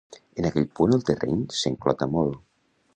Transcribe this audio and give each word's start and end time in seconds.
En 0.43 0.47
aquell 0.49 0.65
punt 0.79 0.97
el 0.97 1.05
terreny 1.11 1.45
s'enclota 1.61 2.13
molt. 2.19 2.45